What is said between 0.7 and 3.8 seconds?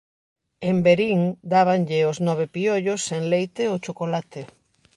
Verín dábanlle os nove piollos en leite ou